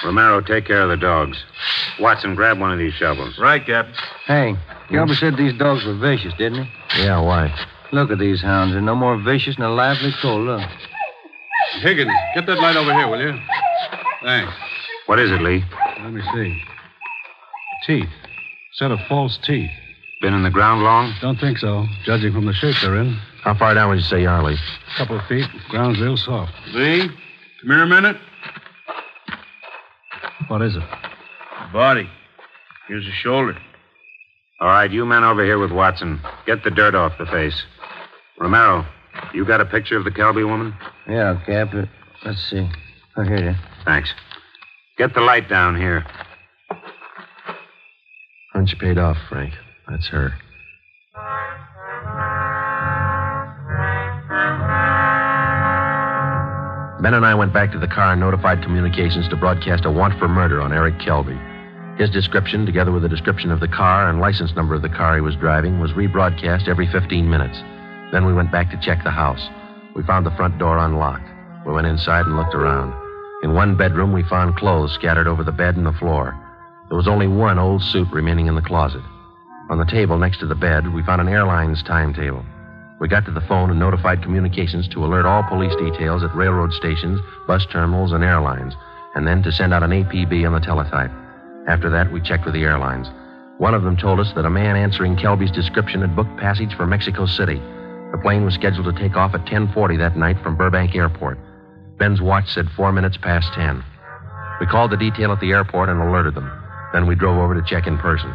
[0.05, 1.37] Romero, take care of the dogs.
[2.01, 3.39] Watson, grab one of these shovels.
[3.39, 3.87] Right, Cap.
[4.27, 4.57] Hey,
[4.91, 7.03] Gilbert said these dogs were vicious, didn't he?
[7.03, 7.55] Yeah, why?
[7.93, 8.73] Look at these hounds.
[8.73, 10.43] They're no more vicious than a lively coal.
[10.43, 10.69] Look.
[11.81, 13.39] Higgins, get that light over here, will you?
[14.23, 14.53] Thanks.
[15.07, 15.65] What is it, Lee?
[16.03, 16.63] Let me see.
[17.87, 18.09] Teeth.
[18.73, 19.71] Set of false teeth.
[20.21, 21.15] Been in the ground long?
[21.21, 23.19] Don't think so, judging from the shape they're in.
[23.43, 24.57] How far down would you say, Yarley?
[24.97, 25.47] Couple of feet.
[25.69, 26.53] Ground's real soft.
[26.73, 27.09] Lee,
[27.61, 28.17] come here a minute.
[30.49, 30.83] What is it?
[31.75, 32.09] Body.
[32.87, 33.59] Here's the shoulder.
[34.61, 36.21] All right, you men over here with Watson.
[36.47, 37.65] Get the dirt off the face.
[38.39, 38.87] Romero,
[39.35, 40.73] you got a picture of the Kelby woman?
[41.09, 41.75] Yeah, Cap.
[42.25, 42.71] Let's see.
[43.17, 43.57] Oh, here it is.
[43.85, 44.09] Thanks.
[44.99, 46.07] Get the light down here.
[48.53, 49.53] Hunch paid off, Frank.
[49.89, 50.33] That's her.
[57.03, 60.17] Ben and I went back to the car and notified communications to broadcast a want
[60.21, 61.54] for murder on Eric Kelby.
[61.99, 65.15] His description, together with a description of the car and license number of the car
[65.15, 67.57] he was driving, was rebroadcast every 15 minutes.
[68.11, 69.49] Then we went back to check the house.
[69.95, 71.29] We found the front door unlocked.
[71.65, 72.93] We went inside and looked around.
[73.45, 76.35] In one bedroom, we found clothes scattered over the bed and the floor.
[76.89, 79.03] There was only one old suit remaining in the closet.
[79.71, 82.45] On the table next to the bed, we found an airline's timetable.
[83.01, 86.73] We got to the phone and notified communications to alert all police details at railroad
[86.73, 88.75] stations, bus terminals, and airlines,
[89.15, 91.24] and then to send out an APB on the teletype.
[91.67, 93.09] After that, we checked with the airlines.
[93.59, 96.87] One of them told us that a man answering Kelby's description had booked passage for
[96.87, 97.57] Mexico City.
[98.13, 101.39] The plane was scheduled to take off at 10:40 that night from Burbank Airport.
[101.99, 103.83] Ben's watch said 4 minutes past 10.
[104.61, 106.51] We called the detail at the airport and alerted them.
[106.93, 108.35] Then we drove over to check in person.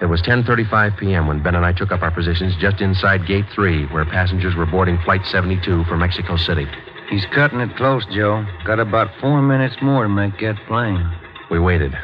[0.00, 1.26] It was 10:35 p.m.
[1.26, 4.66] when Ben and I took up our positions just inside Gate 3, where passengers were
[4.66, 6.68] boarding Flight 72 for Mexico City.
[7.10, 8.44] He's cutting it close, Joe.
[8.64, 11.04] Got about four minutes more to make that plane.
[11.50, 11.96] We waited.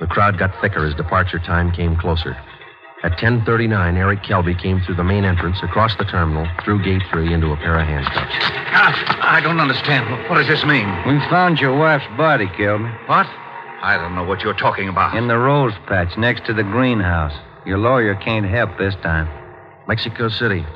[0.00, 2.36] The crowd got thicker as departure time came closer.
[3.02, 7.32] At 10:39, Eric Kelby came through the main entrance, across the terminal, through Gate 3
[7.32, 8.34] into a pair of handcuffs.
[8.72, 10.28] Ah, I don't understand.
[10.28, 10.88] What does this mean?
[11.06, 12.90] We found your wife's body, Kelby.
[13.08, 13.26] What?
[13.82, 15.16] I don't know what you're talking about.
[15.16, 17.34] In the rose patch next to the greenhouse.
[17.64, 19.28] Your lawyer can't help this time.
[19.86, 20.66] Mexico City.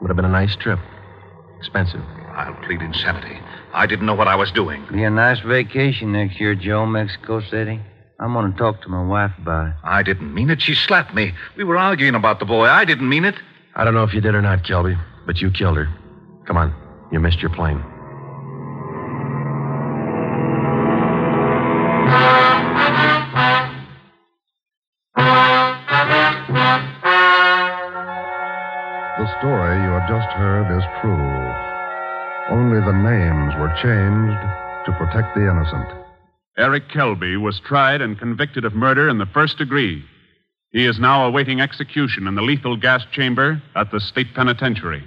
[0.00, 0.78] Would have been a nice trip.
[1.58, 2.00] Expensive.
[2.34, 3.38] I'll plead insanity.
[3.72, 4.84] I didn't know what I was doing.
[4.90, 7.80] Be a nice vacation next year, Joe, Mexico City.
[8.20, 9.74] I'm going to talk to my wife about it.
[9.84, 10.60] I didn't mean it.
[10.60, 11.32] She slapped me.
[11.56, 12.66] We were arguing about the boy.
[12.66, 13.36] I didn't mean it.
[13.76, 15.86] I don't know if you did or not, Kelby, but you killed her.
[16.46, 16.74] Come on.
[17.12, 17.82] You missed your plane.
[29.18, 31.77] The story you have just heard is true.
[32.50, 34.40] Only the names were changed
[34.86, 35.86] to protect the innocent.
[36.56, 40.02] Eric Kelby was tried and convicted of murder in the first degree.
[40.72, 45.02] He is now awaiting execution in the lethal gas chamber at the state penitentiary.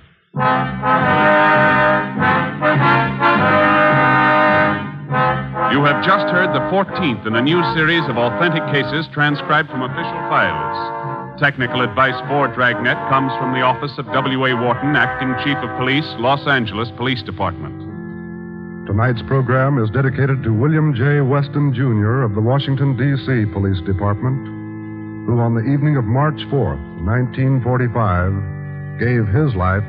[5.71, 9.81] You have just heard the 14th in a new series of authentic cases transcribed from
[9.81, 11.00] official files.
[11.41, 14.53] Technical advice for Dragnet comes from the office of W.A.
[14.53, 18.85] Worton, Acting Chief of Police, Los Angeles Police Department.
[18.85, 21.21] Tonight's program is dedicated to William J.
[21.21, 22.21] Weston, Jr.
[22.21, 23.51] of the Washington, D.C.
[23.53, 26.77] Police Department, who on the evening of March 4th,
[27.09, 29.81] 1945, gave his life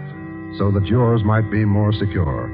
[0.56, 2.48] so that yours might be more secure.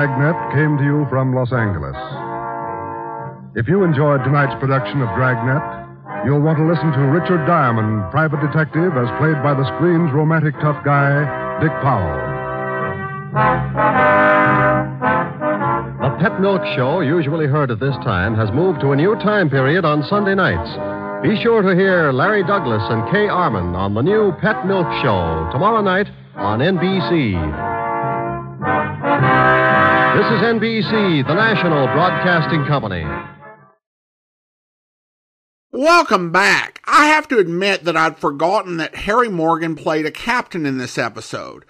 [0.00, 1.92] Dragnet came to you from Los Angeles.
[3.52, 5.60] If you enjoyed tonight's production of Dragnet,
[6.24, 10.54] you'll want to listen to Richard Diamond, private detective, as played by the screen's romantic
[10.64, 11.20] tough guy,
[11.60, 12.16] Dick Powell.
[16.00, 19.50] The Pet Milk Show, usually heard at this time, has moved to a new time
[19.50, 20.72] period on Sunday nights.
[21.20, 25.50] Be sure to hear Larry Douglas and Kay Armen on the new Pet Milk Show
[25.52, 27.69] tomorrow night on NBC.
[30.12, 33.04] This is NBC, the national broadcasting company.
[35.70, 36.80] Welcome back.
[36.84, 40.98] I have to admit that I'd forgotten that Harry Morgan played a captain in this
[40.98, 41.64] episode.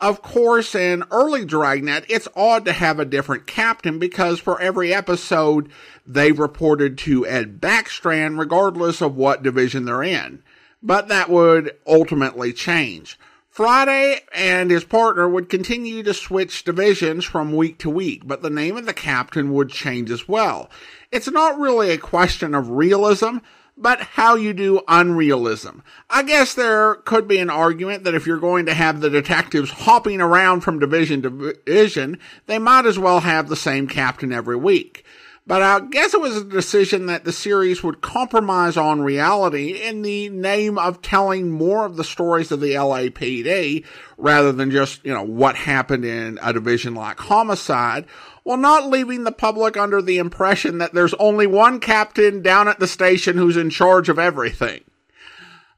[0.00, 4.92] Of course, in early Dragnet, it's odd to have a different captain because for every
[4.92, 5.70] episode,
[6.04, 10.42] they've reported to Ed Backstrand regardless of what division they're in.
[10.82, 13.20] But that would ultimately change.
[13.54, 18.50] Friday and his partner would continue to switch divisions from week to week, but the
[18.50, 20.68] name of the captain would change as well.
[21.12, 23.36] It's not really a question of realism,
[23.76, 25.84] but how you do unrealism.
[26.10, 29.70] I guess there could be an argument that if you're going to have the detectives
[29.70, 34.56] hopping around from division to division, they might as well have the same captain every
[34.56, 35.03] week.
[35.46, 40.00] But I guess it was a decision that the series would compromise on reality in
[40.00, 43.84] the name of telling more of the stories of the LAPD
[44.16, 48.06] rather than just, you know, what happened in a division like Homicide,
[48.42, 52.80] while not leaving the public under the impression that there's only one captain down at
[52.80, 54.82] the station who's in charge of everything.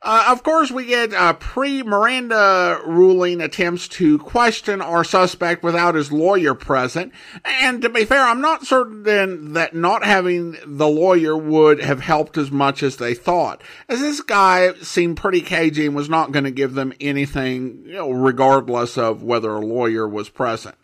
[0.02, 5.94] Uh, of course, we get uh, pre Miranda ruling attempts to question our suspect without
[5.94, 7.12] his lawyer present.
[7.44, 12.37] And to be fair, I'm not certain that not having the lawyer would have helped
[12.37, 16.44] as much as they thought, as this guy seemed pretty cagey and was not going
[16.44, 20.76] to give them anything, you know, regardless of whether a lawyer was present.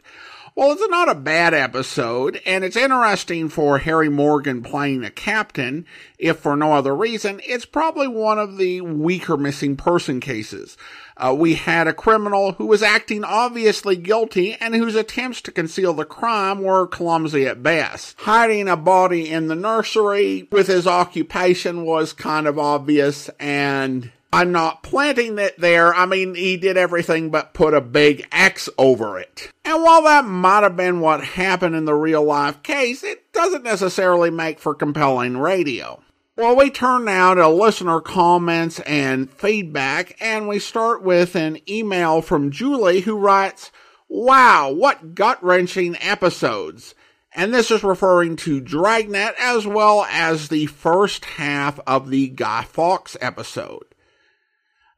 [0.55, 5.87] Well, it's not a bad episode, and it's interesting for Harry Morgan playing a captain.
[6.19, 10.77] If for no other reason, it's probably one of the weaker missing person cases.
[11.17, 15.95] Uh, we had a criminal who was acting obviously guilty and whose attempts to conceal
[15.95, 18.21] the crime were clumsy at best.
[18.21, 24.51] Hiding a body in the nursery with his occupation was kind of obvious and I'm
[24.51, 25.95] not planting it there.
[25.95, 29.53] I mean, he did everything but put a big X over it.
[29.63, 33.63] And while that might have been what happened in the real life case, it doesn't
[33.63, 36.03] necessarily make for compelling radio.
[36.35, 42.23] Well, we turn now to listener comments and feedback, and we start with an email
[42.23, 43.71] from Julie who writes,
[44.09, 46.95] Wow, what gut wrenching episodes!
[47.35, 52.63] And this is referring to Dragnet as well as the first half of the Guy
[52.65, 53.92] Fawkes episode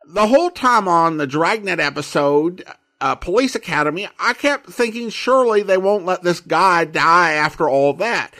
[0.06, 2.64] the whole time on the Dragnet episode,
[3.00, 7.92] uh, Police Academy, I kept thinking surely they won't let this guy die after all
[7.94, 8.34] that.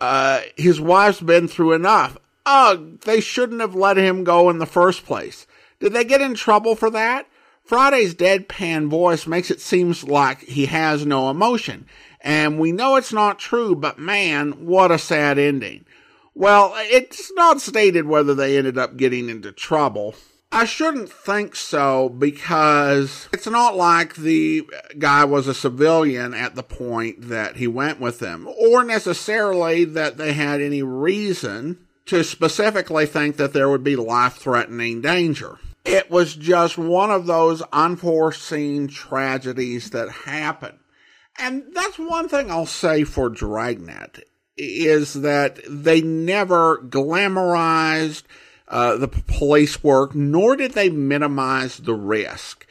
[0.00, 2.16] Uh, his wife's been through enough.
[2.46, 5.46] Ugh, they shouldn't have let him go in the first place.
[5.80, 7.26] Did they get in trouble for that?
[7.64, 11.86] Friday's deadpan voice makes it seem like he has no emotion.
[12.20, 15.84] And we know it's not true, but man, what a sad ending.
[16.34, 20.14] Well, it's not stated whether they ended up getting into trouble.
[20.50, 24.68] I shouldn't think so because it's not like the
[24.98, 30.16] guy was a civilian at the point that he went with them, or necessarily that
[30.16, 35.58] they had any reason to specifically think that there would be life threatening danger.
[35.84, 40.78] It was just one of those unforeseen tragedies that happen.
[41.38, 44.24] And that's one thing I'll say for Dragnet
[44.56, 48.24] is that they never glamorized
[48.68, 52.66] uh, the police work, nor did they minimize the risk.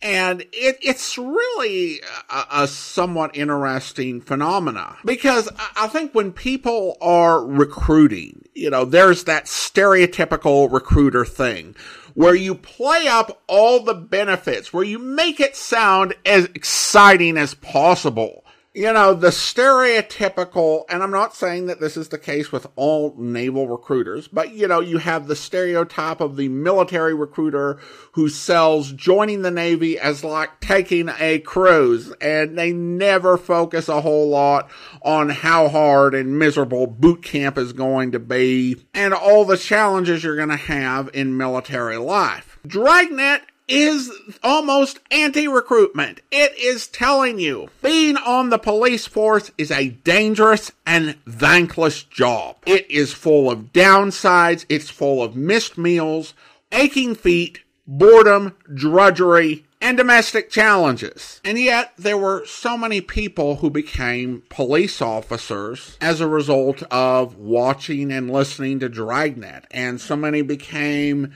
[0.00, 7.42] And it, it's really a, a, somewhat interesting phenomena because I think when people are
[7.42, 11.74] recruiting, you know, there's that stereotypical recruiter thing
[12.12, 17.54] where you play up all the benefits, where you make it sound as exciting as
[17.54, 18.43] possible
[18.74, 23.14] you know, the stereotypical, and I'm not saying that this is the case with all
[23.16, 27.78] naval recruiters, but you know, you have the stereotype of the military recruiter
[28.12, 34.00] who sells joining the Navy as like taking a cruise, and they never focus a
[34.00, 34.68] whole lot
[35.02, 40.24] on how hard and miserable boot camp is going to be and all the challenges
[40.24, 42.58] you're going to have in military life.
[42.66, 44.10] Dragnet is
[44.42, 46.20] almost anti recruitment.
[46.30, 52.56] It is telling you being on the police force is a dangerous and thankless job.
[52.66, 56.34] It is full of downsides, it's full of missed meals,
[56.72, 61.42] aching feet, boredom, drudgery, and domestic challenges.
[61.44, 67.36] And yet, there were so many people who became police officers as a result of
[67.36, 71.34] watching and listening to Dragnet, and so many became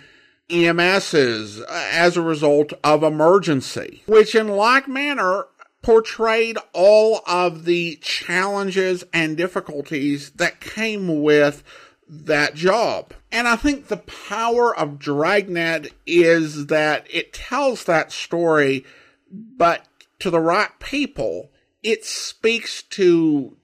[0.49, 5.47] EMSs uh, as a result of emergency, which in like manner
[5.83, 11.63] portrayed all of the challenges and difficulties that came with
[12.09, 13.13] that job.
[13.31, 18.85] And I think the power of Dragnet is that it tells that story,
[19.31, 19.87] but
[20.21, 21.51] to the right people,
[21.83, 23.57] it speaks to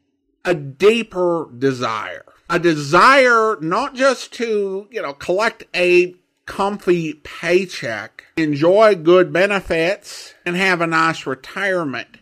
[0.45, 2.25] a deeper desire.
[2.51, 6.15] A desire not just to, you know, collect a
[6.47, 12.19] comfy paycheck, enjoy good benefits, and have a nice retirement,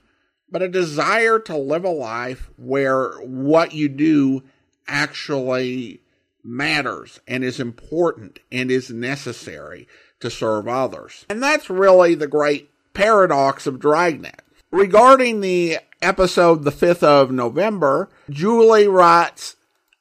[0.50, 4.42] but a desire to live a life where what you do
[4.86, 6.00] actually
[6.44, 9.86] matters and is important and is necessary
[10.20, 11.24] to serve others.
[11.28, 14.42] And that's really the great paradox of Dragnet.
[14.70, 19.56] Regarding the episode the 5th of November, Julie writes,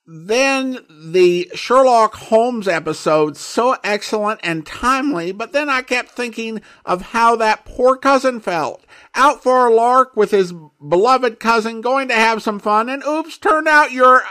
[0.06, 7.02] then the Sherlock Holmes episode so excellent and timely, but then I kept thinking of
[7.02, 8.84] how that poor cousin felt.
[9.14, 13.38] Out for a lark with his beloved cousin, going to have some fun, and oops,
[13.38, 14.24] turned out your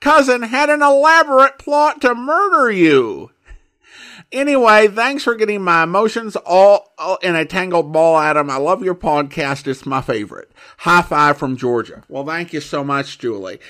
[0.00, 3.30] cousin had an elaborate plot to murder you.
[4.32, 8.50] Anyway, thanks for getting my emotions all, all, in a tangled ball, Adam.
[8.50, 9.66] I love your podcast.
[9.66, 10.50] It's my favorite.
[10.78, 12.02] High five from Georgia.
[12.08, 13.60] Well, thank you so much, Julie.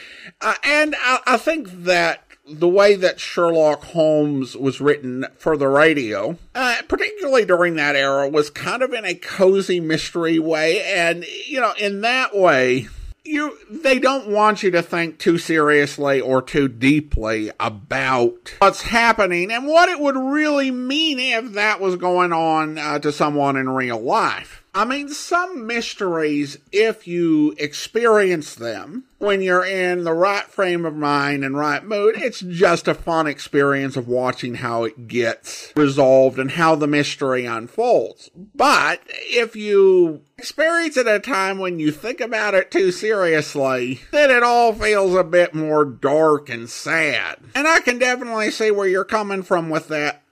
[0.40, 5.68] Uh, and I, I think that the way that Sherlock Holmes was written for the
[5.68, 10.82] radio, uh, particularly during that era, was kind of in a cozy mystery way.
[10.82, 12.88] And, you know, in that way,
[13.25, 19.51] you they don't want you to think too seriously or too deeply about what's happening
[19.51, 23.68] and what it would really mean if that was going on uh, to someone in
[23.68, 24.64] real life.
[24.75, 30.97] I mean, some mysteries, if you experience them when you're in the right frame of
[30.97, 36.41] mind and right mood, it's just a fun experience of watching how it gets resolved
[36.41, 38.31] and how the mystery unfolds.
[38.35, 44.01] But if you experience it at a time when you think about it too seriously,
[44.11, 47.39] then it all feels a bit more dark and sad.
[47.55, 50.24] And I can definitely see where you're coming from with that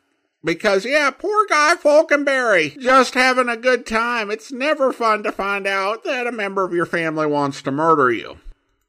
[0.45, 4.31] because, yeah, poor guy Falconberry, just having a good time.
[4.31, 8.11] It's never fun to find out that a member of your family wants to murder
[8.11, 8.39] you.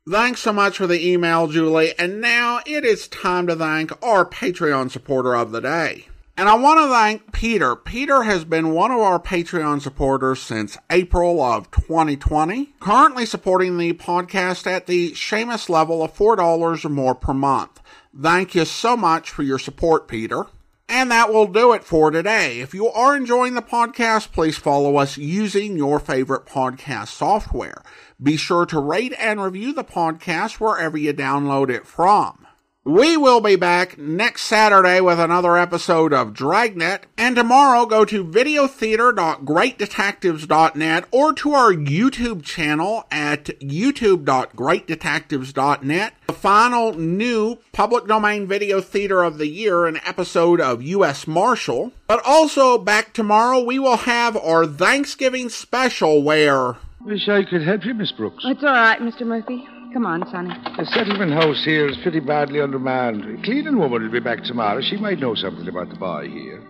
[0.09, 1.93] Thanks so much for the email, Julie.
[1.97, 6.07] And now it is time to thank our Patreon supporter of the day.
[6.35, 7.75] And I want to thank Peter.
[7.75, 13.93] Peter has been one of our Patreon supporters since April of 2020, currently supporting the
[13.93, 17.79] podcast at the Seamus level of $4 or more per month.
[18.19, 20.47] Thank you so much for your support, Peter.
[20.89, 22.59] And that will do it for today.
[22.59, 27.81] If you are enjoying the podcast, please follow us using your favorite podcast software.
[28.21, 32.42] Be sure to rate and review the podcast wherever you download it from.
[32.85, 38.25] We will be back next Saturday with another episode of Dragnet, and tomorrow go to
[38.25, 46.13] videotheater.greatdetectives.net or to our YouTube channel at youtube.greatdetectives.net.
[46.27, 51.25] The final new public domain video theater of the year, an episode of U.S.
[51.25, 51.93] Marshal.
[52.07, 56.75] But also back tomorrow, we will have our Thanksgiving special where.
[57.05, 58.43] Wish I could help you, Miss Brooks.
[58.45, 59.25] It's all right, Mr.
[59.25, 59.65] Murphy.
[59.93, 60.49] Come on, Sonny.
[60.75, 63.39] The settlement house here is pretty badly undermanned.
[63.39, 64.81] A cleaning woman will be back tomorrow.
[64.81, 66.63] She might know something about the boy here.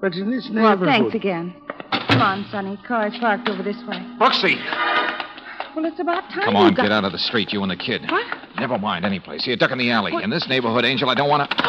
[0.00, 0.80] But in this neighborhood...
[0.82, 1.56] Well, thanks again.
[1.90, 2.78] Come on, Sonny.
[2.86, 3.96] Car's parked over this way.
[4.20, 4.54] Brooksy!
[5.74, 6.84] Well, it's about time Come on, got...
[6.84, 8.02] get out of the street, you and the kid.
[8.08, 8.24] What?
[8.60, 9.44] Never mind any place.
[9.44, 10.12] Here, duck in the alley.
[10.22, 11.56] In this neighborhood, Angel, I don't want to.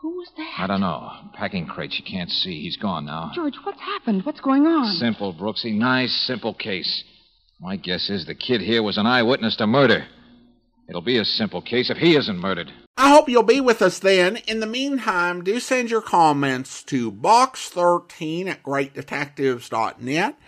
[0.00, 0.54] Who's that?
[0.60, 1.12] I don't know.
[1.34, 2.62] Packing crates you can't see.
[2.62, 3.32] He's gone now.
[3.34, 4.24] George, what's happened?
[4.24, 4.94] What's going on?
[4.94, 5.74] Simple, Brooksy.
[5.74, 7.04] Nice, simple case.
[7.64, 10.04] My guess is the kid here was an eyewitness to murder.
[10.86, 12.70] It'll be a simple case if he isn't murdered.
[12.98, 14.36] I hope you'll be with us then.
[14.46, 20.38] In the meantime, do send your comments to box13 at greatdetectives.net.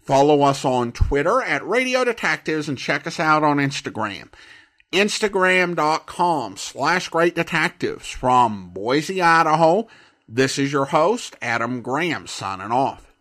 [0.00, 4.30] Follow us on Twitter at Radio Detectives and check us out on Instagram.
[4.92, 9.86] Instagram.com slash Great Detectives from Boise, Idaho.
[10.28, 13.05] This is your host, Adam Graham, signing off.